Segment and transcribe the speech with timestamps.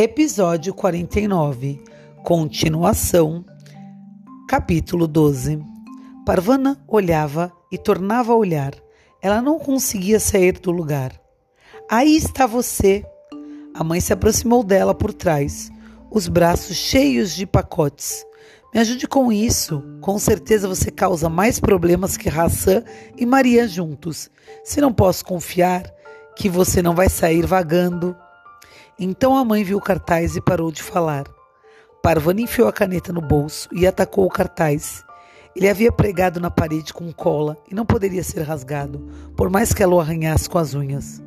[0.00, 1.82] Episódio 49
[2.22, 3.44] Continuação
[4.48, 5.60] Capítulo 12
[6.24, 8.74] Parvana olhava e tornava a olhar.
[9.20, 11.20] Ela não conseguia sair do lugar.
[11.90, 13.04] Aí está você.
[13.74, 15.68] A mãe se aproximou dela por trás,
[16.12, 18.24] os braços cheios de pacotes.
[18.72, 19.82] Me ajude com isso.
[20.00, 22.84] Com certeza você causa mais problemas que Hassan
[23.16, 24.30] e Maria juntos.
[24.62, 25.92] Se não posso confiar
[26.36, 28.14] que você não vai sair vagando.
[29.00, 31.24] Então a mãe viu o cartaz e parou de falar.
[32.02, 35.04] Parvana enfiou a caneta no bolso e atacou o cartaz.
[35.54, 38.98] Ele havia pregado na parede com cola e não poderia ser rasgado,
[39.36, 41.22] por mais que ela o arranhasse com as unhas.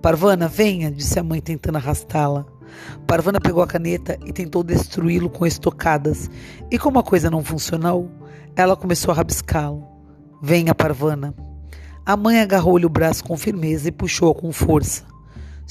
[0.00, 2.44] Parvana, venha, disse a mãe tentando arrastá-la.
[3.06, 6.28] Parvana pegou a caneta e tentou destruí-lo com estocadas,
[6.72, 8.10] e como a coisa não funcionou,
[8.56, 9.86] ela começou a rabiscá-lo.
[10.42, 11.32] Venha, Parvana.
[12.04, 15.11] A mãe agarrou-lhe o braço com firmeza e puxou-a com força.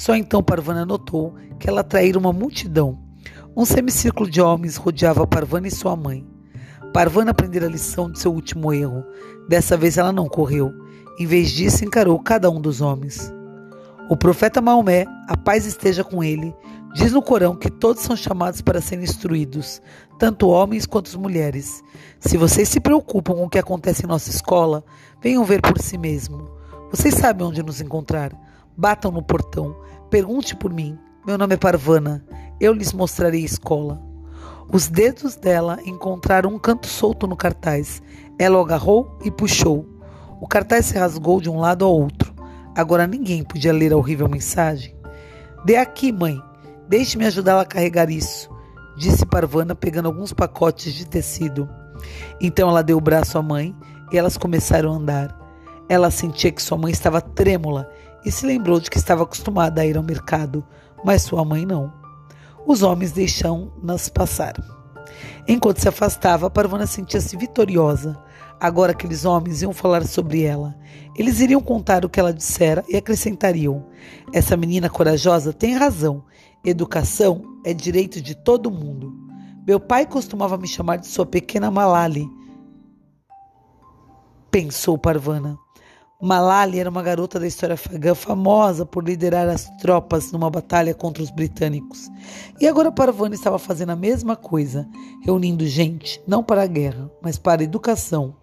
[0.02, 2.98] Só então Parvana notou que ela atraíra uma multidão
[3.56, 6.26] um semicírculo de homens rodeava Parvana e sua mãe.
[6.94, 9.04] Parvana aprendera a lição de seu último erro.
[9.50, 10.74] Dessa vez ela não correu.
[11.20, 13.32] Em vez disso, encarou cada um dos homens.
[14.10, 16.56] O profeta Maomé, a paz esteja com ele,
[16.96, 19.82] diz no Corão que todos são chamados para serem instruídos,
[20.18, 21.84] tanto homens quanto mulheres.
[22.20, 24.84] Se vocês se preocupam com o que acontece em nossa escola,
[25.22, 26.50] venham ver por si mesmo.
[26.90, 28.32] Vocês sabem onde nos encontrar.
[28.78, 29.76] Batam no portão.
[30.10, 30.98] Pergunte por mim.
[31.26, 32.26] Meu nome é Parvana.
[32.60, 34.02] Eu lhes mostrarei a escola.
[34.72, 38.02] Os dedos dela encontraram um canto solto no cartaz.
[38.40, 39.86] Ela o agarrou e puxou.
[40.40, 42.34] O cartaz se rasgou de um lado ao outro.
[42.76, 44.96] Agora ninguém podia ler a horrível mensagem.
[45.66, 46.42] Dê aqui, mãe.
[46.88, 48.50] Deixe-me ajudá-la a carregar isso,
[48.98, 51.70] disse Parvana, pegando alguns pacotes de tecido.
[52.42, 53.74] Então ela deu o braço à mãe
[54.12, 55.38] e elas começaram a andar.
[55.88, 57.90] Ela sentia que sua mãe estava trêmula
[58.26, 60.66] e se lembrou de que estava acostumada a ir ao mercado,
[61.04, 62.02] mas sua mãe não
[62.66, 64.54] os homens deixam-nas passar.
[65.48, 68.18] Enquanto se afastava, Parvana sentia-se vitoriosa.
[68.60, 70.76] Agora aqueles homens iam falar sobre ela.
[71.18, 73.86] Eles iriam contar o que ela dissera e acrescentariam:
[74.32, 76.24] Essa menina corajosa tem razão.
[76.64, 79.12] Educação é direito de todo mundo.
[79.66, 82.30] Meu pai costumava me chamar de sua pequena Malali.
[84.52, 85.58] Pensou Parvana.
[86.22, 91.24] Malali era uma garota da história afegã famosa por liderar as tropas numa batalha contra
[91.24, 92.12] os britânicos.
[92.60, 94.88] E agora Parvana estava fazendo a mesma coisa,
[95.24, 98.36] reunindo gente, não para a guerra, mas para a educação.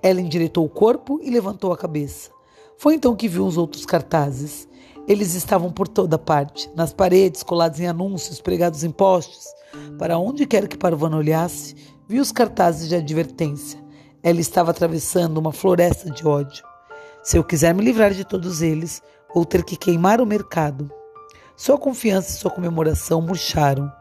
[0.00, 2.30] Ela endireitou o corpo e levantou a cabeça.
[2.76, 4.68] Foi então que viu os outros cartazes.
[5.08, 9.48] Eles estavam por toda parte, nas paredes, colados em anúncios, pregados em postes.
[9.98, 11.74] Para onde quer que Parvana olhasse,
[12.06, 13.82] viu os cartazes de advertência.
[14.22, 16.67] Ela estava atravessando uma floresta de ódio.
[17.28, 19.02] Se eu quiser me livrar de todos eles,
[19.34, 20.90] ou ter que queimar o mercado.
[21.54, 23.92] Sua confiança e sua comemoração murcharam.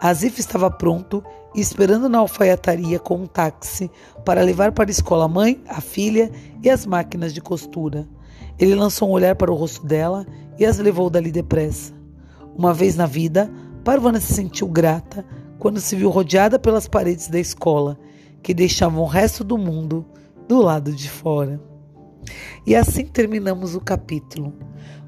[0.00, 1.20] Azif estava pronto
[1.52, 3.90] e esperando na alfaiataria com um táxi
[4.24, 6.30] para levar para a escola a mãe, a filha
[6.62, 8.06] e as máquinas de costura.
[8.56, 10.24] Ele lançou um olhar para o rosto dela
[10.56, 11.92] e as levou dali depressa.
[12.56, 13.50] Uma vez na vida,
[13.82, 15.26] Parvana se sentiu grata
[15.58, 17.98] quando se viu rodeada pelas paredes da escola,
[18.44, 20.06] que deixavam o resto do mundo
[20.46, 21.60] do lado de fora.
[22.66, 24.52] E assim terminamos o capítulo.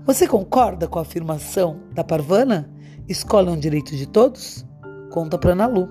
[0.04, 2.70] Você concorda com a afirmação da Parvana?
[3.08, 4.64] Escola é um direito de todos?
[5.10, 5.88] Conta para Ana Lu.